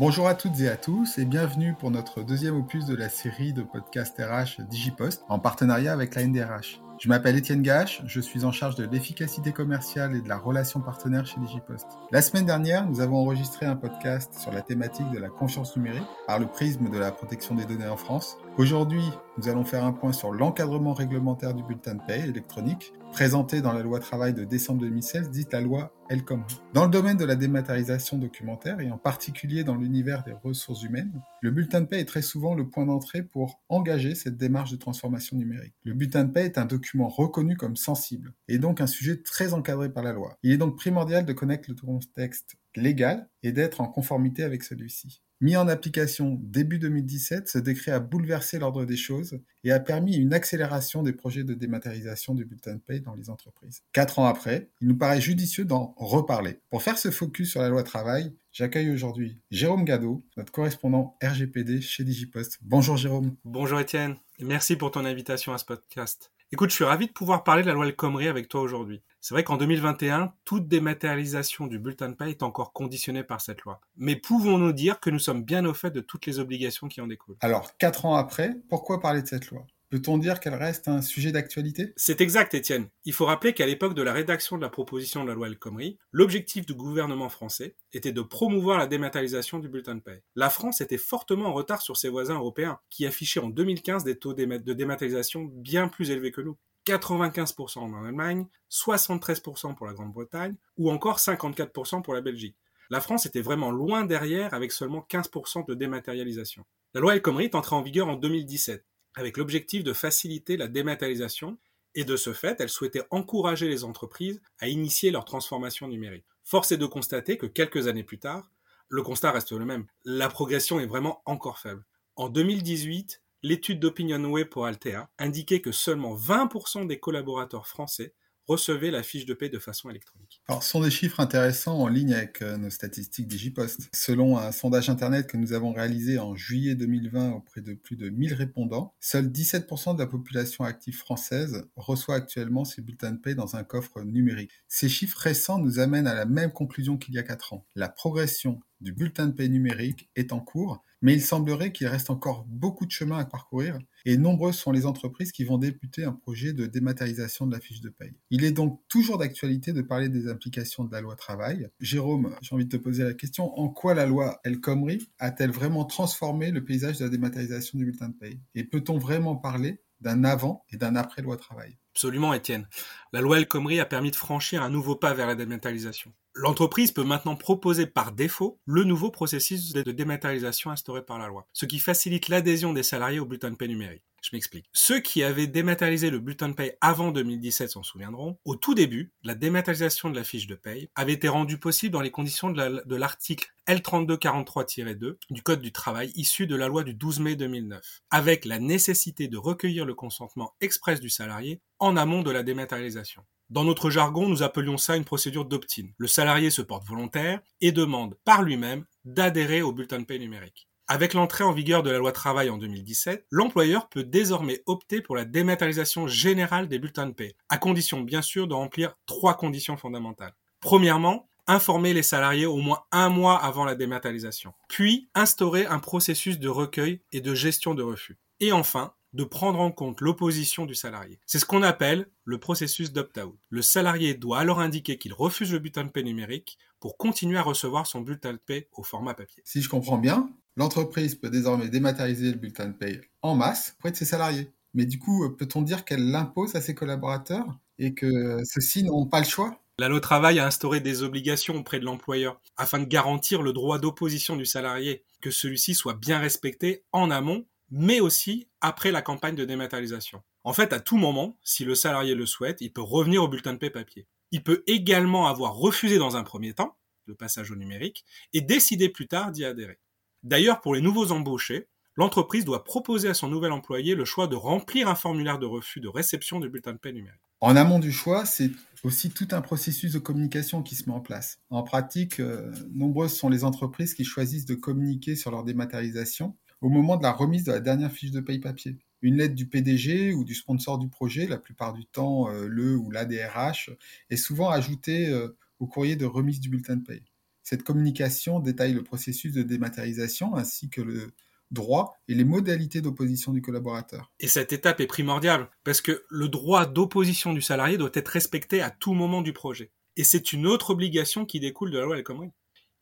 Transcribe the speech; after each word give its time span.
Bonjour 0.00 0.28
à 0.28 0.34
toutes 0.34 0.58
et 0.60 0.68
à 0.70 0.78
tous 0.78 1.18
et 1.18 1.26
bienvenue 1.26 1.74
pour 1.74 1.90
notre 1.90 2.22
deuxième 2.22 2.56
opus 2.56 2.86
de 2.86 2.96
la 2.96 3.10
série 3.10 3.52
de 3.52 3.60
podcasts 3.60 4.18
RH 4.18 4.62
Digipost 4.62 5.26
en 5.28 5.38
partenariat 5.38 5.92
avec 5.92 6.14
la 6.14 6.24
NDRH. 6.24 6.80
Je 7.00 7.08
m'appelle 7.08 7.34
Étienne 7.34 7.62
Gache, 7.62 8.02
je 8.04 8.20
suis 8.20 8.44
en 8.44 8.52
charge 8.52 8.74
de 8.74 8.84
l'efficacité 8.84 9.52
commerciale 9.52 10.14
et 10.14 10.20
de 10.20 10.28
la 10.28 10.36
relation 10.36 10.80
partenaire 10.80 11.24
chez 11.24 11.40
Digipost. 11.40 11.86
La 12.12 12.20
semaine 12.20 12.44
dernière, 12.44 12.86
nous 12.86 13.00
avons 13.00 13.16
enregistré 13.16 13.64
un 13.64 13.74
podcast 13.74 14.34
sur 14.34 14.52
la 14.52 14.60
thématique 14.60 15.10
de 15.10 15.18
la 15.18 15.30
confiance 15.30 15.74
numérique 15.78 16.04
par 16.26 16.38
le 16.38 16.46
prisme 16.46 16.90
de 16.90 16.98
la 16.98 17.10
protection 17.10 17.54
des 17.54 17.64
données 17.64 17.88
en 17.88 17.96
France. 17.96 18.36
Aujourd'hui, 18.58 19.02
nous 19.38 19.48
allons 19.48 19.64
faire 19.64 19.84
un 19.84 19.92
point 19.92 20.12
sur 20.12 20.30
l'encadrement 20.30 20.92
réglementaire 20.92 21.54
du 21.54 21.62
bulletin 21.62 21.94
de 21.94 22.02
paie 22.06 22.20
électronique 22.20 22.92
présenté 23.12 23.60
dans 23.60 23.72
la 23.72 23.82
loi 23.82 23.98
travail 23.98 24.34
de 24.34 24.44
décembre 24.44 24.80
2016, 24.82 25.30
dite 25.30 25.52
la 25.52 25.60
loi 25.60 25.92
El 26.08 26.24
Khomri. 26.24 26.60
Dans 26.74 26.84
le 26.84 26.90
domaine 26.90 27.16
de 27.16 27.24
la 27.24 27.36
dématérialisation 27.36 28.18
documentaire, 28.18 28.80
et 28.80 28.90
en 28.90 28.98
particulier 28.98 29.64
dans 29.64 29.76
l'univers 29.76 30.22
des 30.22 30.32
ressources 30.32 30.82
humaines, 30.82 31.12
le 31.40 31.50
bulletin 31.50 31.80
de 31.80 31.86
paie 31.86 32.00
est 32.00 32.04
très 32.04 32.22
souvent 32.22 32.54
le 32.54 32.68
point 32.68 32.86
d'entrée 32.86 33.22
pour 33.22 33.60
engager 33.68 34.14
cette 34.14 34.36
démarche 34.36 34.70
de 34.70 34.76
transformation 34.76 35.36
numérique. 35.36 35.74
Le 35.84 35.94
bulletin 35.94 36.24
de 36.24 36.32
paie 36.32 36.44
est 36.44 36.58
un 36.58 36.66
document 36.66 36.89
reconnu 36.98 37.56
comme 37.56 37.76
sensible, 37.76 38.34
et 38.48 38.58
donc 38.58 38.80
un 38.80 38.86
sujet 38.86 39.22
très 39.22 39.54
encadré 39.54 39.92
par 39.92 40.02
la 40.02 40.12
loi. 40.12 40.36
Il 40.42 40.52
est 40.52 40.58
donc 40.58 40.76
primordial 40.76 41.24
de 41.24 41.32
connaître 41.32 41.68
le 41.68 41.74
contexte 41.74 42.56
légal 42.76 43.28
et 43.42 43.52
d'être 43.52 43.80
en 43.80 43.86
conformité 43.86 44.42
avec 44.42 44.62
celui-ci. 44.62 45.22
Mis 45.42 45.56
en 45.56 45.68
application 45.68 46.38
début 46.42 46.78
2017, 46.78 47.48
ce 47.48 47.58
décret 47.58 47.92
a 47.92 47.98
bouleversé 47.98 48.58
l'ordre 48.58 48.84
des 48.84 48.98
choses 48.98 49.40
et 49.64 49.72
a 49.72 49.80
permis 49.80 50.16
une 50.16 50.34
accélération 50.34 51.02
des 51.02 51.14
projets 51.14 51.44
de 51.44 51.54
dématérialisation 51.54 52.34
du 52.34 52.44
bulletin 52.44 52.74
de 52.74 52.80
paye 52.80 53.00
dans 53.00 53.14
les 53.14 53.30
entreprises. 53.30 53.82
Quatre 53.94 54.18
ans 54.18 54.26
après, 54.26 54.68
il 54.82 54.88
nous 54.88 54.98
paraît 54.98 55.22
judicieux 55.22 55.64
d'en 55.64 55.94
reparler. 55.96 56.58
Pour 56.68 56.82
faire 56.82 56.98
ce 56.98 57.10
focus 57.10 57.52
sur 57.52 57.62
la 57.62 57.70
loi 57.70 57.82
travail, 57.82 58.34
j'accueille 58.52 58.90
aujourd'hui 58.90 59.38
Jérôme 59.50 59.86
Gado, 59.86 60.22
notre 60.36 60.52
correspondant 60.52 61.16
RGPD 61.22 61.80
chez 61.80 62.04
Digipost. 62.04 62.58
Bonjour 62.60 62.98
Jérôme. 62.98 63.34
Bonjour 63.46 63.80
Étienne, 63.80 64.16
merci 64.40 64.76
pour 64.76 64.90
ton 64.90 65.06
invitation 65.06 65.54
à 65.54 65.58
ce 65.58 65.64
podcast. 65.64 66.30
Écoute, 66.52 66.70
je 66.70 66.74
suis 66.74 66.84
ravi 66.84 67.06
de 67.06 67.12
pouvoir 67.12 67.44
parler 67.44 67.62
de 67.62 67.68
la 67.68 67.74
loi 67.74 67.86
El 67.86 67.94
Khomri 67.94 68.26
avec 68.26 68.48
toi 68.48 68.60
aujourd'hui. 68.60 69.02
C'est 69.20 69.34
vrai 69.34 69.44
qu'en 69.44 69.56
2021, 69.56 70.34
toute 70.44 70.66
dématérialisation 70.66 71.68
du 71.68 71.78
bulletin 71.78 72.08
de 72.08 72.14
paie 72.14 72.30
est 72.30 72.42
encore 72.42 72.72
conditionnée 72.72 73.22
par 73.22 73.40
cette 73.40 73.60
loi. 73.62 73.80
Mais 73.96 74.16
pouvons-nous 74.16 74.72
dire 74.72 74.98
que 74.98 75.10
nous 75.10 75.20
sommes 75.20 75.44
bien 75.44 75.64
au 75.64 75.74
fait 75.74 75.92
de 75.92 76.00
toutes 76.00 76.26
les 76.26 76.40
obligations 76.40 76.88
qui 76.88 77.00
en 77.00 77.06
découlent? 77.06 77.36
Alors, 77.40 77.76
quatre 77.76 78.04
ans 78.04 78.16
après, 78.16 78.56
pourquoi 78.68 78.98
parler 78.98 79.22
de 79.22 79.28
cette 79.28 79.48
loi? 79.52 79.64
Peut-on 79.90 80.18
dire 80.18 80.38
qu'elle 80.38 80.54
reste 80.54 80.86
un 80.86 81.02
sujet 81.02 81.32
d'actualité? 81.32 81.92
C'est 81.96 82.20
exact, 82.20 82.54
Étienne. 82.54 82.88
Il 83.04 83.12
faut 83.12 83.26
rappeler 83.26 83.54
qu'à 83.54 83.66
l'époque 83.66 83.94
de 83.94 84.02
la 84.02 84.12
rédaction 84.12 84.56
de 84.56 84.62
la 84.62 84.68
proposition 84.68 85.24
de 85.24 85.28
la 85.28 85.34
loi 85.34 85.48
El 85.48 85.58
Khomri, 85.58 85.98
l'objectif 86.12 86.64
du 86.64 86.74
gouvernement 86.74 87.28
français 87.28 87.74
était 87.92 88.12
de 88.12 88.22
promouvoir 88.22 88.78
la 88.78 88.86
dématérialisation 88.86 89.58
du 89.58 89.68
bulletin 89.68 89.96
de 89.96 90.00
paie. 90.00 90.22
La 90.36 90.48
France 90.48 90.80
était 90.80 90.96
fortement 90.96 91.46
en 91.46 91.52
retard 91.52 91.82
sur 91.82 91.96
ses 91.96 92.08
voisins 92.08 92.36
européens, 92.36 92.78
qui 92.88 93.04
affichaient 93.04 93.40
en 93.40 93.48
2015 93.48 94.04
des 94.04 94.16
taux 94.16 94.32
de 94.32 94.72
dématérialisation 94.72 95.42
bien 95.52 95.88
plus 95.88 96.12
élevés 96.12 96.30
que 96.30 96.40
nous. 96.40 96.56
95% 96.86 97.80
en 97.80 98.04
Allemagne, 98.04 98.46
73% 98.70 99.74
pour 99.74 99.86
la 99.86 99.92
Grande-Bretagne, 99.92 100.54
ou 100.78 100.92
encore 100.92 101.18
54% 101.18 102.02
pour 102.02 102.14
la 102.14 102.20
Belgique. 102.20 102.56
La 102.90 103.00
France 103.00 103.26
était 103.26 103.42
vraiment 103.42 103.72
loin 103.72 104.04
derrière 104.04 104.54
avec 104.54 104.70
seulement 104.70 105.04
15% 105.10 105.66
de 105.66 105.74
dématérialisation. 105.74 106.64
La 106.94 107.00
loi 107.00 107.14
El 107.14 107.22
Khomri 107.22 107.44
est 107.44 107.54
entrée 107.56 107.76
en 107.76 107.82
vigueur 107.82 108.08
en 108.08 108.16
2017 108.16 108.84
avec 109.14 109.36
l'objectif 109.36 109.84
de 109.84 109.92
faciliter 109.92 110.56
la 110.56 110.68
dématérialisation 110.68 111.58
et 111.94 112.04
de 112.04 112.16
ce 112.16 112.32
fait, 112.32 112.60
elle 112.60 112.68
souhaitait 112.68 113.06
encourager 113.10 113.68
les 113.68 113.84
entreprises 113.84 114.40
à 114.58 114.68
initier 114.68 115.10
leur 115.10 115.24
transformation 115.24 115.88
numérique. 115.88 116.24
Force 116.44 116.72
est 116.72 116.76
de 116.76 116.86
constater 116.86 117.36
que 117.36 117.46
quelques 117.46 117.88
années 117.88 118.04
plus 118.04 118.18
tard, 118.18 118.50
le 118.88 119.02
constat 119.02 119.32
reste 119.32 119.52
le 119.52 119.64
même. 119.64 119.86
La 120.04 120.28
progression 120.28 120.80
est 120.80 120.86
vraiment 120.86 121.22
encore 121.24 121.58
faible. 121.58 121.84
En 122.16 122.28
2018, 122.28 123.22
l'étude 123.42 123.80
d'OpinionWay 123.80 124.44
pour 124.44 124.66
Altea 124.66 125.08
indiquait 125.18 125.60
que 125.60 125.72
seulement 125.72 126.16
20% 126.16 126.86
des 126.86 126.98
collaborateurs 126.98 127.66
français 127.66 128.14
recevez 128.46 128.90
la 128.90 129.02
fiche 129.02 129.26
de 129.26 129.34
paie 129.34 129.48
de 129.48 129.58
façon 129.58 129.90
électronique. 129.90 130.42
Ce 130.48 130.68
sont 130.68 130.80
des 130.80 130.90
chiffres 130.90 131.20
intéressants 131.20 131.78
en 131.78 131.88
ligne 131.88 132.14
avec 132.14 132.42
euh, 132.42 132.56
nos 132.56 132.70
statistiques 132.70 133.28
Digipost. 133.28 133.88
Selon 133.94 134.38
un 134.38 134.52
sondage 134.52 134.90
Internet 134.90 135.26
que 135.26 135.36
nous 135.36 135.52
avons 135.52 135.72
réalisé 135.72 136.18
en 136.18 136.34
juillet 136.34 136.74
2020 136.74 137.32
auprès 137.32 137.60
de 137.60 137.74
plus 137.74 137.96
de 137.96 138.10
1000 138.10 138.34
répondants, 138.34 138.94
seuls 139.00 139.28
17% 139.28 139.94
de 139.94 140.00
la 140.00 140.06
population 140.06 140.64
active 140.64 140.96
française 140.96 141.64
reçoit 141.76 142.16
actuellement 142.16 142.64
ses 142.64 142.82
bulletins 142.82 143.12
de 143.12 143.18
paie 143.18 143.34
dans 143.34 143.56
un 143.56 143.64
coffre 143.64 144.02
numérique. 144.02 144.52
Ces 144.68 144.88
chiffres 144.88 145.18
récents 145.18 145.58
nous 145.58 145.78
amènent 145.78 146.06
à 146.06 146.14
la 146.14 146.26
même 146.26 146.52
conclusion 146.52 146.96
qu'il 146.96 147.14
y 147.14 147.18
a 147.18 147.22
4 147.22 147.52
ans. 147.52 147.66
La 147.74 147.88
progression 147.88 148.60
du 148.80 148.92
bulletin 148.92 149.26
de 149.26 149.32
paie 149.32 149.48
numérique 149.48 150.10
est 150.16 150.32
en 150.32 150.40
cours, 150.40 150.82
mais 151.02 151.14
il 151.14 151.22
semblerait 151.22 151.72
qu'il 151.72 151.86
reste 151.86 152.10
encore 152.10 152.44
beaucoup 152.48 152.86
de 152.86 152.90
chemin 152.90 153.18
à 153.18 153.24
parcourir 153.24 153.78
et 154.04 154.16
nombreuses 154.16 154.56
sont 154.56 154.72
les 154.72 154.86
entreprises 154.86 155.32
qui 155.32 155.44
vont 155.44 155.58
débuter 155.58 156.04
un 156.04 156.12
projet 156.12 156.52
de 156.52 156.66
dématérialisation 156.66 157.46
de 157.46 157.52
la 157.52 157.60
fiche 157.60 157.80
de 157.80 157.88
paie. 157.88 158.14
Il 158.30 158.44
est 158.44 158.52
donc 158.52 158.80
toujours 158.88 159.18
d'actualité 159.18 159.72
de 159.72 159.82
parler 159.82 160.08
des 160.08 160.28
implications 160.28 160.84
de 160.84 160.92
la 160.92 161.00
loi 161.00 161.16
travail. 161.16 161.68
Jérôme, 161.80 162.34
j'ai 162.42 162.54
envie 162.54 162.66
de 162.66 162.76
te 162.76 162.82
poser 162.82 163.04
la 163.04 163.14
question, 163.14 163.58
en 163.58 163.68
quoi 163.68 163.94
la 163.94 164.06
loi 164.06 164.40
El 164.44 164.60
Khomri 164.60 165.10
a-t-elle 165.18 165.50
vraiment 165.50 165.84
transformé 165.84 166.50
le 166.50 166.64
paysage 166.64 166.98
de 166.98 167.04
la 167.04 167.10
dématérialisation 167.10 167.78
du 167.78 167.84
bulletin 167.84 168.08
de 168.08 168.14
paie 168.14 168.40
Et 168.54 168.64
peut-on 168.64 168.98
vraiment 168.98 169.36
parler 169.36 169.82
d'un 170.00 170.24
avant 170.24 170.64
et 170.70 170.76
d'un 170.76 170.96
après 170.96 171.22
loi 171.22 171.36
travail? 171.36 171.76
Absolument, 171.94 172.32
Étienne. 172.32 172.68
La 173.12 173.20
loi 173.20 173.38
El 173.38 173.48
Khomri 173.48 173.80
a 173.80 173.86
permis 173.86 174.10
de 174.10 174.16
franchir 174.16 174.62
un 174.62 174.70
nouveau 174.70 174.96
pas 174.96 175.12
vers 175.12 175.26
la 175.26 175.34
dématérialisation. 175.34 176.12
L'entreprise 176.34 176.92
peut 176.92 177.02
maintenant 177.02 177.34
proposer 177.34 177.86
par 177.86 178.12
défaut 178.12 178.60
le 178.64 178.84
nouveau 178.84 179.10
processus 179.10 179.72
de 179.72 179.90
dématérialisation 179.90 180.70
instauré 180.70 181.04
par 181.04 181.18
la 181.18 181.26
loi, 181.26 181.48
ce 181.52 181.66
qui 181.66 181.80
facilite 181.80 182.28
l'adhésion 182.28 182.72
des 182.72 182.84
salariés 182.84 183.18
au 183.18 183.26
bulletin 183.26 183.50
de 183.50 183.56
paie 183.56 183.66
numérique. 183.66 184.04
Je 184.22 184.30
m'explique. 184.34 184.66
Ceux 184.72 185.00
qui 185.00 185.22
avaient 185.22 185.46
dématérialisé 185.46 186.10
le 186.10 186.18
bulletin 186.18 186.50
de 186.50 186.54
paie 186.54 186.76
avant 186.80 187.10
2017 187.10 187.70
s'en 187.70 187.82
souviendront. 187.82 188.38
Au 188.44 188.54
tout 188.54 188.74
début, 188.74 189.12
la 189.24 189.34
dématérialisation 189.34 190.10
de 190.10 190.16
la 190.16 190.24
fiche 190.24 190.46
de 190.46 190.54
paie 190.54 190.90
avait 190.94 191.14
été 191.14 191.28
rendue 191.28 191.58
possible 191.58 191.92
dans 191.92 192.02
les 192.02 192.10
conditions 192.10 192.50
de 192.50 192.96
l'article 192.96 193.52
L3243-2 193.66 195.16
du 195.30 195.42
Code 195.42 195.62
du 195.62 195.72
travail 195.72 196.12
issu 196.14 196.46
de 196.46 196.56
la 196.56 196.68
loi 196.68 196.84
du 196.84 196.94
12 196.94 197.20
mai 197.20 197.34
2009, 197.34 198.02
avec 198.10 198.44
la 198.44 198.58
nécessité 198.58 199.26
de 199.26 199.38
recueillir 199.38 199.84
le 199.84 199.94
consentement 199.94 200.54
express 200.60 201.00
du 201.00 201.10
salarié 201.10 201.60
en 201.78 201.96
amont 201.96 202.22
de 202.22 202.30
la 202.30 202.42
dématérialisation. 202.42 203.24
Dans 203.50 203.64
notre 203.64 203.90
jargon, 203.90 204.28
nous 204.28 204.44
appelions 204.44 204.78
ça 204.78 204.96
une 204.96 205.04
procédure 205.04 205.44
d'opt-in. 205.44 205.88
Le 205.98 206.06
salarié 206.06 206.50
se 206.50 206.62
porte 206.62 206.86
volontaire 206.86 207.40
et 207.60 207.72
demande 207.72 208.14
par 208.24 208.42
lui-même 208.42 208.84
d'adhérer 209.04 209.60
au 209.60 209.72
bulletin 209.72 209.98
de 209.98 210.04
paie 210.04 210.20
numérique. 210.20 210.68
Avec 210.86 211.14
l'entrée 211.14 211.42
en 211.42 211.50
vigueur 211.50 211.82
de 211.82 211.90
la 211.90 211.98
loi 211.98 212.12
travail 212.12 212.48
en 212.48 212.58
2017, 212.58 213.26
l'employeur 213.28 213.88
peut 213.88 214.04
désormais 214.04 214.62
opter 214.66 215.00
pour 215.00 215.16
la 215.16 215.24
dématérialisation 215.24 216.06
générale 216.06 216.68
des 216.68 216.78
bulletins 216.78 217.08
de 217.08 217.12
paie, 217.12 217.34
à 217.48 217.58
condition 217.58 218.02
bien 218.02 218.22
sûr 218.22 218.46
de 218.46 218.54
remplir 218.54 218.94
trois 219.04 219.36
conditions 219.36 219.76
fondamentales. 219.76 220.34
Premièrement, 220.60 221.28
informer 221.48 221.92
les 221.92 222.04
salariés 222.04 222.46
au 222.46 222.58
moins 222.58 222.84
un 222.92 223.08
mois 223.08 223.36
avant 223.36 223.64
la 223.64 223.74
dématérialisation, 223.74 224.54
puis 224.68 225.10
instaurer 225.16 225.66
un 225.66 225.80
processus 225.80 226.38
de 226.38 226.48
recueil 226.48 227.02
et 227.10 227.20
de 227.20 227.34
gestion 227.34 227.74
de 227.74 227.82
refus. 227.82 228.16
Et 228.38 228.52
enfin, 228.52 228.92
de 229.12 229.24
prendre 229.24 229.60
en 229.60 229.70
compte 229.70 230.00
l'opposition 230.00 230.66
du 230.66 230.74
salarié. 230.74 231.18
C'est 231.26 231.38
ce 231.38 231.44
qu'on 231.44 231.62
appelle 231.62 232.08
le 232.24 232.38
processus 232.38 232.92
d'opt-out. 232.92 233.36
Le 233.48 233.62
salarié 233.62 234.14
doit 234.14 234.38
alors 234.38 234.60
indiquer 234.60 234.98
qu'il 234.98 235.12
refuse 235.12 235.52
le 235.52 235.58
bulletin 235.58 235.84
de 235.84 235.90
paie 235.90 236.02
numérique 236.02 236.58
pour 236.78 236.96
continuer 236.96 237.38
à 237.38 237.42
recevoir 237.42 237.86
son 237.86 238.00
bulletin 238.00 238.32
de 238.32 238.38
paie 238.38 238.68
au 238.72 238.82
format 238.82 239.14
papier. 239.14 239.42
Si 239.44 239.62
je 239.62 239.68
comprends 239.68 239.98
bien, 239.98 240.30
l'entreprise 240.56 241.14
peut 241.14 241.30
désormais 241.30 241.68
dématérialiser 241.68 242.32
le 242.32 242.38
bulletin 242.38 242.68
de 242.68 242.74
paie 242.74 243.00
en 243.22 243.34
masse 243.34 243.74
auprès 243.78 243.90
de 243.90 243.96
ses 243.96 244.04
salariés. 244.04 244.50
Mais 244.74 244.86
du 244.86 244.98
coup, 244.98 245.28
peut-on 245.36 245.62
dire 245.62 245.84
qu'elle 245.84 246.10
l'impose 246.10 246.54
à 246.54 246.60
ses 246.60 246.74
collaborateurs 246.74 247.58
et 247.78 247.94
que 247.94 248.38
ceux-ci 248.44 248.84
n'ont 248.84 249.06
pas 249.06 249.18
le 249.18 249.26
choix? 249.26 249.60
La 249.78 249.88
loi 249.88 250.00
travail 250.00 250.38
a 250.38 250.46
instauré 250.46 250.80
des 250.80 251.02
obligations 251.02 251.56
auprès 251.56 251.80
de 251.80 251.86
l'employeur 251.86 252.38
afin 252.58 252.78
de 252.78 252.84
garantir 252.84 253.42
le 253.42 253.54
droit 253.54 253.78
d'opposition 253.78 254.36
du 254.36 254.44
salarié, 254.44 255.04
que 255.22 255.30
celui-ci 255.30 255.74
soit 255.74 255.94
bien 255.94 256.18
respecté 256.18 256.84
en 256.92 257.10
amont 257.10 257.46
mais 257.70 258.00
aussi 258.00 258.48
après 258.60 258.90
la 258.90 259.02
campagne 259.02 259.34
de 259.34 259.44
dématérialisation. 259.44 260.22
En 260.44 260.52
fait, 260.52 260.72
à 260.72 260.80
tout 260.80 260.96
moment, 260.96 261.38
si 261.42 261.64
le 261.64 261.74
salarié 261.74 262.14
le 262.14 262.26
souhaite, 262.26 262.60
il 262.60 262.72
peut 262.72 262.80
revenir 262.80 263.22
au 263.22 263.28
bulletin 263.28 263.52
de 263.52 263.58
paie 263.58 263.70
papier. 263.70 264.06
Il 264.32 264.42
peut 264.42 264.62
également 264.66 265.28
avoir 265.28 265.54
refusé 265.54 265.98
dans 265.98 266.16
un 266.16 266.22
premier 266.22 266.54
temps 266.54 266.76
le 267.06 267.14
passage 267.14 267.50
au 267.50 267.56
numérique 267.56 268.04
et 268.32 268.40
décider 268.40 268.88
plus 268.88 269.08
tard 269.08 269.32
d'y 269.32 269.44
adhérer. 269.44 269.78
D'ailleurs, 270.22 270.60
pour 270.60 270.74
les 270.74 270.80
nouveaux 270.80 271.12
embauchés, 271.12 271.68
l'entreprise 271.96 272.44
doit 272.44 272.64
proposer 272.64 273.08
à 273.08 273.14
son 273.14 273.28
nouvel 273.28 273.52
employé 273.52 273.94
le 273.94 274.04
choix 274.04 274.26
de 274.26 274.36
remplir 274.36 274.88
un 274.88 274.94
formulaire 274.94 275.38
de 275.38 275.46
refus 275.46 275.80
de 275.80 275.88
réception 275.88 276.40
du 276.40 276.48
bulletin 276.48 276.72
de 276.72 276.78
paie 276.78 276.92
numérique. 276.92 277.20
En 277.40 277.56
amont 277.56 277.78
du 277.78 277.90
choix, 277.90 278.26
c'est 278.26 278.50
aussi 278.84 279.10
tout 279.10 279.28
un 279.32 279.40
processus 279.40 279.92
de 279.92 279.98
communication 279.98 280.62
qui 280.62 280.74
se 280.74 280.88
met 280.88 280.94
en 280.94 281.00
place. 281.00 281.38
En 281.48 281.62
pratique, 281.62 282.20
euh, 282.20 282.52
nombreuses 282.72 283.16
sont 283.16 283.30
les 283.30 283.44
entreprises 283.44 283.94
qui 283.94 284.04
choisissent 284.04 284.44
de 284.44 284.54
communiquer 284.54 285.16
sur 285.16 285.30
leur 285.30 285.44
dématérialisation 285.44 286.36
au 286.60 286.68
moment 286.68 286.96
de 286.96 287.02
la 287.02 287.12
remise 287.12 287.44
de 287.44 287.52
la 287.52 287.60
dernière 287.60 287.92
fiche 287.92 288.10
de 288.10 288.20
paye 288.20 288.38
papier. 288.38 288.76
Une 289.02 289.16
lettre 289.16 289.34
du 289.34 289.46
PDG 289.46 290.12
ou 290.12 290.24
du 290.24 290.34
sponsor 290.34 290.78
du 290.78 290.88
projet, 290.88 291.26
la 291.26 291.38
plupart 291.38 291.72
du 291.72 291.86
temps 291.86 292.30
euh, 292.30 292.46
le 292.46 292.76
ou 292.76 292.90
la 292.90 293.06
DRH, 293.06 293.70
est 294.10 294.16
souvent 294.16 294.50
ajoutée 294.50 295.08
euh, 295.08 295.36
au 295.58 295.66
courrier 295.66 295.96
de 295.96 296.04
remise 296.04 296.40
du 296.40 296.50
bulletin 296.50 296.76
de 296.76 296.84
paye. 296.84 297.04
Cette 297.42 297.62
communication 297.62 298.40
détaille 298.40 298.74
le 298.74 298.84
processus 298.84 299.32
de 299.32 299.42
dématérialisation 299.42 300.36
ainsi 300.36 300.68
que 300.68 300.82
le 300.82 301.12
droit 301.50 301.96
et 302.08 302.14
les 302.14 302.24
modalités 302.24 302.80
d'opposition 302.80 303.32
du 303.32 303.42
collaborateur. 303.42 304.12
Et 304.20 304.28
cette 304.28 304.52
étape 304.52 304.80
est 304.80 304.86
primordiale 304.86 305.48
parce 305.64 305.80
que 305.80 306.04
le 306.08 306.28
droit 306.28 306.66
d'opposition 306.66 307.32
du 307.32 307.42
salarié 307.42 307.76
doit 307.76 307.90
être 307.94 308.08
respecté 308.08 308.60
à 308.60 308.70
tout 308.70 308.92
moment 308.92 309.22
du 309.22 309.32
projet. 309.32 309.72
Et 309.96 310.04
c'est 310.04 310.32
une 310.32 310.46
autre 310.46 310.70
obligation 310.70 311.24
qui 311.24 311.40
découle 311.40 311.70
de 311.70 311.78
la 311.78 311.84
loi 311.84 311.96
El 311.96 312.04
Khomri. 312.04 312.30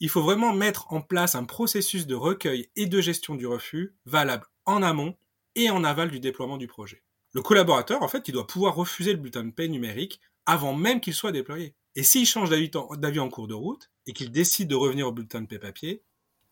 Il 0.00 0.08
faut 0.08 0.22
vraiment 0.22 0.52
mettre 0.52 0.92
en 0.92 1.00
place 1.00 1.34
un 1.34 1.44
processus 1.44 2.06
de 2.06 2.14
recueil 2.14 2.70
et 2.76 2.86
de 2.86 3.00
gestion 3.00 3.34
du 3.34 3.46
refus 3.46 3.96
valable 4.06 4.46
en 4.64 4.82
amont 4.82 5.16
et 5.56 5.70
en 5.70 5.82
aval 5.82 6.10
du 6.10 6.20
déploiement 6.20 6.56
du 6.56 6.68
projet. 6.68 7.02
Le 7.32 7.42
collaborateur, 7.42 8.02
en 8.02 8.08
fait, 8.08 8.28
il 8.28 8.32
doit 8.32 8.46
pouvoir 8.46 8.74
refuser 8.76 9.12
le 9.12 9.18
bulletin 9.18 9.44
de 9.44 9.50
paie 9.50 9.68
numérique 9.68 10.20
avant 10.46 10.72
même 10.72 11.00
qu'il 11.00 11.14
soit 11.14 11.32
déployé. 11.32 11.74
Et 11.96 12.04
s'il 12.04 12.26
change 12.26 12.48
d'avis 12.48 13.18
en 13.18 13.28
cours 13.28 13.48
de 13.48 13.54
route 13.54 13.90
et 14.06 14.12
qu'il 14.12 14.30
décide 14.30 14.68
de 14.68 14.76
revenir 14.76 15.08
au 15.08 15.12
bulletin 15.12 15.42
de 15.42 15.46
paie 15.46 15.58
papier, 15.58 16.02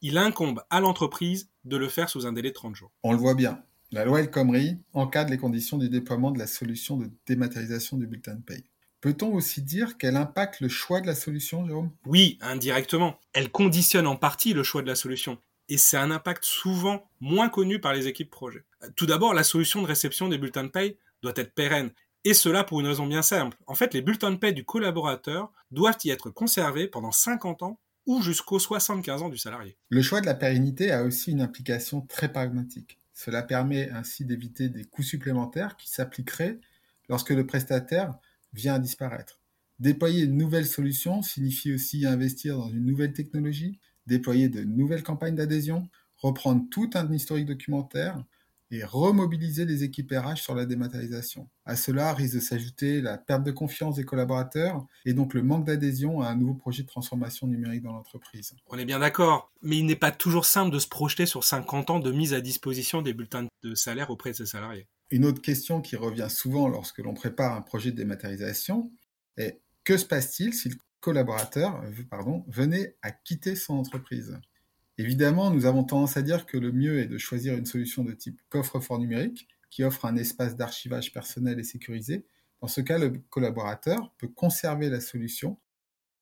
il 0.03 0.19
incombe 0.19 0.63
à 0.69 0.81
l'entreprise 0.81 1.49
de 1.65 1.77
le 1.77 1.89
faire 1.89 2.11
sous 2.11 2.27
un 2.27 2.33
délai 2.33 2.51
de 2.51 2.55
30 2.55 2.75
jours. 2.75 2.93
On 3.03 3.13
le 3.13 3.19
voit 3.19 3.35
bien. 3.35 3.63
La 3.93 4.05
loi 4.05 4.21
El 4.21 4.31
Khomri 4.31 4.79
encadre 4.93 5.31
les 5.31 5.39
conditions 5.39 5.79
du 5.79 5.89
déploiement 5.89 6.33
de 6.33 6.39
la 6.39 6.49
solution 6.49 6.97
de 6.97 7.09
dématérialisation 7.27 7.97
du 7.97 8.09
bulletin 8.09 8.35
de 8.35 8.43
paie. 8.43 8.65
Peut-on 9.07 9.33
aussi 9.35 9.63
dire 9.63 9.99
qu'elle 9.99 10.17
impacte 10.17 10.59
le 10.59 10.67
choix 10.67 11.01
de 11.01 11.07
la 11.07 11.15
solution, 11.15 11.65
Jérôme? 11.65 11.93
Oui, 12.07 12.39
indirectement. 12.41 13.21
Elle 13.35 13.53
conditionne 13.53 14.09
en 14.09 14.17
partie 14.17 14.53
le 14.53 14.65
choix 14.65 14.83
de 14.83 14.89
la 14.89 14.97
solution. 14.97 15.39
Et 15.69 15.79
c'est 15.79 15.97
un 15.97 16.11
impact 16.11 16.45
souvent 16.45 17.09
moins 17.21 17.49
connu 17.49 17.79
par 17.79 17.95
les 17.95 18.09
équipes 18.09 18.33
projet. 18.33 18.65
Tout 18.97 19.07
d'abord, 19.07 19.33
la 19.33 19.45
solution 19.45 19.81
de 19.81 19.87
réception 19.87 20.29
des 20.29 20.39
bulletins 20.39 20.65
de 20.65 20.71
paie 20.71 20.99
doit 21.23 21.35
être 21.37 21.55
pérenne. 21.55 21.93
Et 22.25 22.35
cela 22.35 22.65
pour 22.65 22.81
une 22.81 22.89
raison 22.89 23.07
bien 23.07 23.23
simple. 23.23 23.57
En 23.69 23.77
fait, 23.77 23.95
les 23.95 24.03
bulletins 24.03 24.33
de 24.33 24.39
paie 24.39 24.51
du 24.51 24.65
collaborateur 24.65 25.53
doivent 25.71 25.99
y 26.03 26.11
être 26.11 26.31
conservés 26.31 26.89
pendant 26.89 27.13
50 27.13 27.63
ans 27.63 27.79
ou 28.07 28.23
jusqu'aux 28.23 28.59
75 28.59 29.23
ans 29.23 29.29
du 29.29 29.39
salarié. 29.39 29.77
Le 29.89 30.03
choix 30.03 30.21
de 30.21 30.27
la 30.27 30.35
pérennité 30.35 30.91
a 30.91 31.05
aussi 31.05 31.31
une 31.31 31.43
implication 31.43 32.01
très 32.01 32.33
pragmatique. 32.33 32.99
Cela 33.15 33.45
permet 33.45 33.89
ainsi 33.91 34.25
d'éviter 34.25 34.69
des 34.69 34.83
coûts 34.83 35.05
supplémentaires 35.05 35.77
qui 35.77 35.91
s'appliqueraient 35.91 36.59
lorsque 37.09 37.31
le 37.31 37.47
prestataire 37.47 38.19
vient 38.57 38.75
à 38.75 38.79
disparaître. 38.79 39.41
Déployer 39.79 40.25
une 40.25 40.37
nouvelle 40.37 40.67
solution 40.67 41.23
signifie 41.23 41.73
aussi 41.73 42.07
investir 42.07 42.57
dans 42.57 42.71
une 42.71 42.87
nouvelle 42.87 43.13
technologie, 43.13 43.79
déployer 44.07 44.49
de 44.49 44.65
nouvelles 44.65 45.03
campagnes 45.03 45.37
d'adhésion, 45.37 45.89
reprendre 46.17 46.65
tout 46.71 46.91
un 46.95 47.13
historique 47.13 47.47
documentaire, 47.47 48.25
et 48.71 48.85
remobiliser 48.85 49.65
les 49.65 49.85
équipes 49.85 50.13
RH 50.13 50.37
sur 50.37 50.55
la 50.55 50.67
dématérialisation. 50.67 51.49
À 51.65 51.77
cela 51.77 52.13
risque 52.13 52.35
de 52.35 52.41
s'ajouter 52.41 53.01
la 53.01 53.17
perte 53.17 53.45
de 53.45 53.53
confiance 53.53 53.97
des 53.97 54.05
collaborateurs 54.05 54.85
et 55.05 55.15
donc 55.15 55.35
le 55.35 55.43
manque 55.43 55.67
d'adhésion 55.67 56.21
à 56.21 56.29
un 56.29 56.37
nouveau 56.37 56.55
projet 56.55 56.83
de 56.83 56.89
transformation 56.89 57.47
numérique 57.47 57.83
dans 57.83 57.93
l'entreprise. 57.93 58.55
On 58.67 58.79
est 58.79 58.85
bien 58.85 58.99
d'accord, 58.99 59.53
mais 59.63 59.79
il 59.79 59.87
n'est 59.87 59.95
pas 59.95 60.11
toujours 60.11 60.47
simple 60.47 60.73
de 60.73 60.79
se 60.79 60.89
projeter 60.89 61.27
sur 61.27 61.45
50 61.45 61.91
ans 61.91 62.01
de 62.01 62.11
mise 62.11 62.35
à 62.35 62.41
disposition 62.41 63.03
des 63.03 63.15
bulletins 63.15 63.47
de 63.63 63.75
salaire 63.75 64.11
auprès 64.11 64.31
de 64.31 64.37
ses 64.37 64.47
salariés. 64.47 64.89
Une 65.11 65.25
autre 65.25 65.41
question 65.41 65.81
qui 65.81 65.97
revient 65.97 66.29
souvent 66.29 66.69
lorsque 66.69 66.99
l'on 66.99 67.15
prépare 67.15 67.55
un 67.55 67.63
projet 67.63 67.93
de 67.93 67.97
dématérialisation 67.97 68.91
est 69.37 69.61
que 69.85 69.97
se 69.97 70.05
passe-t-il 70.05 70.53
si 70.53 70.69
le 70.69 70.77
collaborateur 71.01 71.83
venait 72.49 72.97
à 73.03 73.13
quitter 73.13 73.55
son 73.55 73.75
entreprise? 73.75 74.39
Évidemment, 74.99 75.51
nous 75.51 75.67
avons 75.67 75.85
tendance 75.85 76.17
à 76.17 76.23
dire 76.23 76.47
que 76.47 76.57
le 76.57 76.73
mieux 76.73 76.99
est 76.99 77.07
de 77.07 77.19
choisir 77.19 77.55
une 77.55 77.67
solution 77.67 78.03
de 78.03 78.13
type 78.13 78.41
coffre-fort 78.49 78.99
numérique 78.99 79.47
qui 79.71 79.85
offre 79.85 80.07
un 80.07 80.17
espace 80.17 80.57
d'archivage 80.57 81.13
personnel 81.13 81.61
et 81.61 81.65
sécurisé. 81.65 82.27
Dans 82.61 82.69
ce 82.69 82.81
cas, 82.81 82.99
le 82.99 83.11
collaborateur 83.31 84.13
peut 84.19 84.29
conserver 84.29 84.89
la 84.89 85.01
solution 85.01 85.59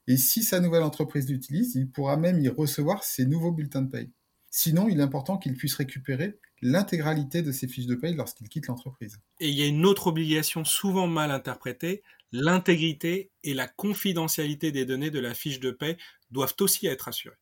et 0.07 0.17
si 0.17 0.43
sa 0.43 0.61
nouvelle 0.61 0.83
entreprise 0.83 1.31
l'utilise, 1.31 1.75
il 1.77 1.91
pourra 1.91 2.17
même 2.17 2.39
y 2.41 2.49
recevoir 2.49 3.05
ses 3.05 3.25
nouveaux 3.25 3.53
bulletins 3.53 3.83
de 3.83 3.91
paye. 3.91 4.11
Sinon, 4.57 4.89
il 4.89 5.01
est 5.01 5.03
important 5.03 5.37
qu'il 5.37 5.57
puisse 5.57 5.75
récupérer 5.75 6.39
l'intégralité 6.63 7.43
de 7.43 7.51
ses 7.51 7.67
fiches 7.67 7.89
de 7.89 7.97
paye 7.97 8.15
lorsqu'il 8.15 8.49
quitte 8.49 8.69
l'entreprise. 8.69 9.19
Et 9.41 9.49
il 9.49 9.55
y 9.57 9.65
a 9.65 9.67
une 9.67 9.85
autre 9.85 10.07
obligation 10.07 10.65
souvent 10.65 11.09
mal 11.09 11.33
interprétée, 11.33 12.05
l'intégrité 12.31 13.33
et 13.43 13.53
la 13.53 13.67
confidentialité 13.67 14.71
des 14.71 14.85
données 14.85 15.11
de 15.11 15.19
la 15.19 15.35
fiche 15.35 15.59
de 15.59 15.73
paye 15.73 15.97
doivent 16.31 16.55
aussi 16.61 16.87
être 16.87 17.09
assurées. 17.09 17.35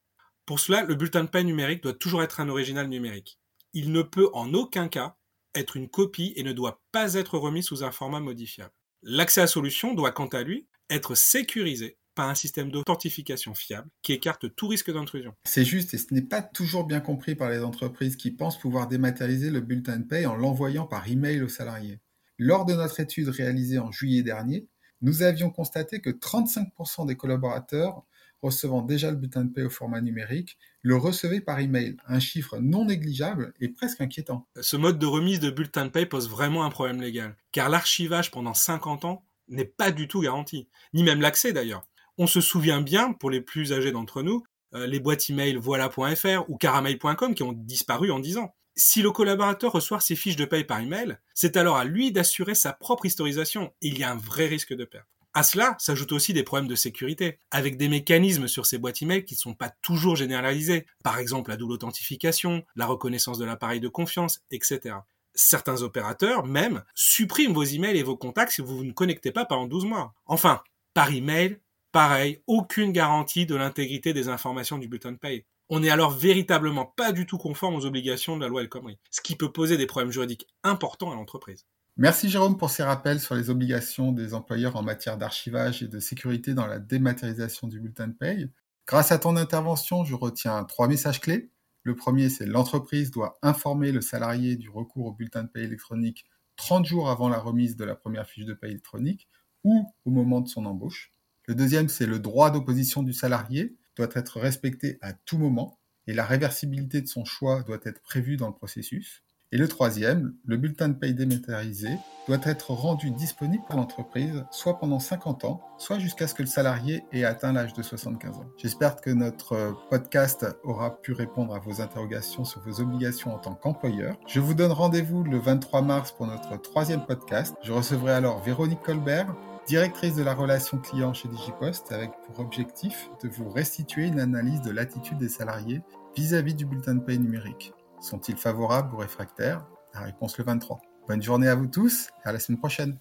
Pour 0.46 0.58
cela, 0.58 0.84
le 0.84 0.94
bulletin 0.94 1.24
de 1.24 1.28
paie 1.28 1.44
numérique 1.44 1.82
doit 1.82 1.92
toujours 1.92 2.22
être 2.22 2.40
un 2.40 2.48
original 2.48 2.88
numérique. 2.88 3.38
Il 3.74 3.92
ne 3.92 4.00
peut 4.00 4.30
en 4.32 4.54
aucun 4.54 4.88
cas 4.88 5.18
être 5.54 5.76
une 5.76 5.90
copie 5.90 6.32
et 6.36 6.42
ne 6.42 6.54
doit 6.54 6.80
pas 6.92 7.12
être 7.12 7.36
remis 7.36 7.62
sous 7.62 7.84
un 7.84 7.92
format 7.92 8.20
modifiable. 8.20 8.72
L'accès 9.02 9.42
à 9.42 9.46
solution 9.46 9.92
doit 9.92 10.12
quant 10.12 10.28
à 10.28 10.42
lui 10.42 10.66
être 10.88 11.14
sécurisé 11.14 11.98
par 12.14 12.28
un 12.28 12.34
système 12.34 12.70
d'authentification 12.70 13.54
fiable 13.54 13.88
qui 14.02 14.12
écarte 14.12 14.54
tout 14.54 14.68
risque 14.68 14.92
d'intrusion. 14.92 15.34
C'est 15.44 15.64
juste 15.64 15.94
et 15.94 15.98
ce 15.98 16.12
n'est 16.12 16.22
pas 16.22 16.42
toujours 16.42 16.84
bien 16.84 17.00
compris 17.00 17.34
par 17.34 17.50
les 17.50 17.60
entreprises 17.60 18.16
qui 18.16 18.30
pensent 18.30 18.58
pouvoir 18.58 18.88
dématérialiser 18.88 19.50
le 19.50 19.60
bulletin 19.60 19.98
de 19.98 20.04
paie 20.04 20.26
en 20.26 20.36
l'envoyant 20.36 20.86
par 20.86 21.08
email 21.08 21.42
aux 21.42 21.48
salariés. 21.48 22.00
Lors 22.38 22.64
de 22.64 22.74
notre 22.74 23.00
étude 23.00 23.28
réalisée 23.28 23.78
en 23.78 23.92
juillet 23.92 24.22
dernier, 24.22 24.66
nous 25.00 25.22
avions 25.22 25.50
constaté 25.50 26.00
que 26.00 26.10
35% 26.10 27.06
des 27.06 27.16
collaborateurs 27.16 28.04
recevant 28.42 28.82
déjà 28.82 29.10
le 29.10 29.16
bulletin 29.16 29.44
de 29.44 29.52
paie 29.52 29.62
au 29.62 29.70
format 29.70 30.00
numérique, 30.00 30.58
le 30.82 30.96
recevait 30.96 31.40
par 31.40 31.60
email, 31.60 31.96
un 32.06 32.18
chiffre 32.18 32.58
non 32.58 32.84
négligeable 32.84 33.54
et 33.60 33.68
presque 33.68 34.00
inquiétant. 34.00 34.48
Ce 34.60 34.76
mode 34.76 34.98
de 34.98 35.06
remise 35.06 35.40
de 35.40 35.50
bulletin 35.50 35.86
de 35.86 35.90
paie 35.90 36.06
pose 36.06 36.28
vraiment 36.28 36.64
un 36.64 36.70
problème 36.70 37.00
légal, 37.00 37.36
car 37.52 37.68
l'archivage 37.68 38.30
pendant 38.30 38.54
50 38.54 39.04
ans 39.04 39.24
n'est 39.48 39.64
pas 39.64 39.90
du 39.90 40.08
tout 40.08 40.20
garanti, 40.20 40.68
ni 40.92 41.04
même 41.04 41.20
l'accès 41.20 41.52
d'ailleurs. 41.52 41.86
On 42.18 42.26
se 42.26 42.40
souvient 42.40 42.80
bien, 42.80 43.12
pour 43.12 43.30
les 43.30 43.40
plus 43.40 43.72
âgés 43.72 43.92
d'entre 43.92 44.22
nous, 44.22 44.42
euh, 44.74 44.86
les 44.86 45.00
boîtes 45.00 45.28
email 45.30 45.56
voilà.fr 45.56 46.48
ou 46.48 46.56
caramel.com 46.56 47.34
qui 47.34 47.42
ont 47.42 47.52
disparu 47.52 48.10
en 48.10 48.18
10 48.18 48.38
ans. 48.38 48.54
Si 48.74 49.02
le 49.02 49.10
collaborateur 49.10 49.72
reçoit 49.72 50.00
ses 50.00 50.16
fiches 50.16 50.36
de 50.36 50.46
paie 50.46 50.64
par 50.64 50.80
email, 50.80 51.18
c'est 51.34 51.56
alors 51.56 51.76
à 51.76 51.84
lui 51.84 52.10
d'assurer 52.10 52.54
sa 52.54 52.72
propre 52.72 53.04
historisation. 53.04 53.72
il 53.82 53.98
y 53.98 54.04
a 54.04 54.10
un 54.10 54.16
vrai 54.16 54.46
risque 54.46 54.74
de 54.74 54.84
perte. 54.84 55.06
À 55.34 55.42
cela 55.42 55.76
s'ajoutent 55.78 56.12
aussi 56.12 56.34
des 56.34 56.42
problèmes 56.42 56.68
de 56.68 56.74
sécurité, 56.74 57.38
avec 57.50 57.78
des 57.78 57.88
mécanismes 57.88 58.48
sur 58.48 58.66
ces 58.66 58.76
boîtes 58.76 59.00
email 59.00 59.24
qui 59.24 59.34
ne 59.34 59.38
sont 59.38 59.54
pas 59.54 59.70
toujours 59.82 60.16
généralisés, 60.16 60.86
par 61.02 61.18
exemple 61.18 61.50
la 61.50 61.56
double 61.56 61.72
authentification, 61.72 62.64
la 62.76 62.86
reconnaissance 62.86 63.38
de 63.38 63.46
l'appareil 63.46 63.80
de 63.80 63.88
confiance, 63.88 64.42
etc. 64.50 64.96
Certains 65.34 65.80
opérateurs, 65.80 66.44
même, 66.44 66.82
suppriment 66.94 67.54
vos 67.54 67.64
emails 67.64 67.96
et 67.96 68.02
vos 68.02 68.16
contacts 68.16 68.52
si 68.52 68.60
vous 68.60 68.84
ne 68.84 68.92
connectez 68.92 69.32
pas 69.32 69.46
pendant 69.46 69.66
12 69.66 69.86
mois. 69.86 70.12
Enfin, 70.26 70.62
par 70.92 71.10
email, 71.10 71.58
pareil, 71.92 72.42
aucune 72.46 72.92
garantie 72.92 73.46
de 73.46 73.54
l'intégrité 73.54 74.12
des 74.12 74.28
informations 74.28 74.78
du 74.78 74.88
bulletin 74.88 75.12
de 75.12 75.18
paye. 75.18 75.44
On 75.68 75.80
n'est 75.80 75.90
alors 75.90 76.10
véritablement 76.10 76.86
pas 76.86 77.12
du 77.12 77.26
tout 77.26 77.38
conforme 77.38 77.74
aux 77.74 77.86
obligations 77.86 78.36
de 78.36 78.42
la 78.42 78.48
loi 78.48 78.62
El 78.62 78.68
Khomri, 78.68 78.98
ce 79.10 79.20
qui 79.20 79.36
peut 79.36 79.52
poser 79.52 79.76
des 79.76 79.86
problèmes 79.86 80.12
juridiques 80.12 80.46
importants 80.64 81.12
à 81.12 81.14
l'entreprise. 81.14 81.66
Merci 81.98 82.30
Jérôme 82.30 82.56
pour 82.56 82.70
ces 82.70 82.82
rappels 82.82 83.20
sur 83.20 83.34
les 83.34 83.50
obligations 83.50 84.12
des 84.12 84.32
employeurs 84.32 84.76
en 84.76 84.82
matière 84.82 85.18
d'archivage 85.18 85.82
et 85.82 85.88
de 85.88 86.00
sécurité 86.00 86.54
dans 86.54 86.66
la 86.66 86.78
dématérialisation 86.78 87.68
du 87.68 87.80
bulletin 87.80 88.08
de 88.08 88.14
paye. 88.14 88.50
Grâce 88.86 89.12
à 89.12 89.18
ton 89.18 89.36
intervention, 89.36 90.04
je 90.04 90.14
retiens 90.14 90.64
trois 90.64 90.88
messages 90.88 91.20
clés. 91.20 91.50
Le 91.82 91.94
premier, 91.94 92.30
c'est 92.30 92.46
l'entreprise 92.46 93.10
doit 93.10 93.38
informer 93.42 93.92
le 93.92 94.00
salarié 94.00 94.56
du 94.56 94.70
recours 94.70 95.06
au 95.06 95.12
bulletin 95.12 95.42
de 95.42 95.48
paye 95.48 95.64
électronique 95.64 96.24
30 96.56 96.86
jours 96.86 97.10
avant 97.10 97.28
la 97.28 97.38
remise 97.38 97.76
de 97.76 97.84
la 97.84 97.94
première 97.94 98.26
fiche 98.26 98.44
de 98.44 98.54
paye 98.54 98.70
électronique 98.70 99.28
ou 99.64 99.86
au 100.04 100.10
moment 100.10 100.40
de 100.40 100.48
son 100.48 100.64
embauche. 100.64 101.12
Le 101.46 101.54
deuxième, 101.54 101.88
c'est 101.88 102.06
le 102.06 102.20
droit 102.20 102.50
d'opposition 102.50 103.02
du 103.02 103.12
salarié 103.12 103.76
doit 103.96 104.08
être 104.14 104.38
respecté 104.38 104.98
à 105.00 105.12
tout 105.12 105.38
moment 105.38 105.80
et 106.06 106.14
la 106.14 106.24
réversibilité 106.24 107.00
de 107.00 107.08
son 107.08 107.24
choix 107.24 107.62
doit 107.62 107.80
être 107.84 108.00
prévue 108.00 108.36
dans 108.36 108.48
le 108.48 108.54
processus. 108.54 109.22
Et 109.54 109.58
le 109.58 109.68
troisième, 109.68 110.34
le 110.46 110.56
bulletin 110.56 110.88
de 110.88 110.94
paye 110.94 111.12
dématérialisé 111.12 111.90
doit 112.26 112.40
être 112.44 112.70
rendu 112.70 113.10
disponible 113.10 113.62
pour 113.66 113.76
l'entreprise, 113.76 114.44
soit 114.50 114.78
pendant 114.78 114.98
50 114.98 115.44
ans, 115.44 115.60
soit 115.76 115.98
jusqu'à 115.98 116.26
ce 116.26 116.32
que 116.32 116.42
le 116.42 116.48
salarié 116.48 117.04
ait 117.12 117.24
atteint 117.24 117.52
l'âge 117.52 117.74
de 117.74 117.82
75 117.82 118.36
ans. 118.36 118.46
J'espère 118.56 118.96
que 118.96 119.10
notre 119.10 119.76
podcast 119.90 120.46
aura 120.62 121.02
pu 121.02 121.12
répondre 121.12 121.54
à 121.54 121.58
vos 121.58 121.82
interrogations 121.82 122.44
sur 122.44 122.62
vos 122.62 122.80
obligations 122.80 123.34
en 123.34 123.38
tant 123.38 123.54
qu'employeur. 123.54 124.16
Je 124.26 124.40
vous 124.40 124.54
donne 124.54 124.72
rendez-vous 124.72 125.22
le 125.22 125.38
23 125.38 125.82
mars 125.82 126.12
pour 126.12 126.26
notre 126.26 126.58
troisième 126.58 127.04
podcast. 127.04 127.54
Je 127.62 127.72
recevrai 127.72 128.12
alors 128.12 128.42
Véronique 128.42 128.80
Colbert, 128.80 129.36
directrice 129.66 130.14
de 130.14 130.22
la 130.22 130.34
relation 130.34 130.78
client 130.78 131.14
chez 131.14 131.28
Digipost, 131.28 131.92
avec 131.92 132.10
pour 132.26 132.40
objectif 132.40 133.10
de 133.22 133.28
vous 133.28 133.48
restituer 133.48 134.06
une 134.06 134.20
analyse 134.20 134.62
de 134.62 134.70
l'attitude 134.70 135.18
des 135.18 135.28
salariés 135.28 135.82
vis-à-vis 136.16 136.52
-vis 136.52 136.56
du 136.56 136.66
bulletin 136.66 136.94
de 136.94 137.00
paye 137.00 137.18
numérique. 137.18 137.72
Sont-ils 138.00 138.36
favorables 138.36 138.94
ou 138.94 138.98
réfractaires? 138.98 139.64
La 139.94 140.00
réponse 140.00 140.38
le 140.38 140.44
23. 140.44 140.80
Bonne 141.08 141.22
journée 141.22 141.48
à 141.48 141.54
vous 141.54 141.66
tous 141.66 142.08
et 142.24 142.28
à 142.28 142.32
la 142.32 142.38
semaine 142.38 142.58
prochaine. 142.58 142.98